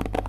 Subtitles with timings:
[0.00, 0.22] you.